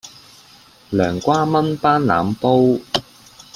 [0.89, 2.79] 涼瓜炆班腩煲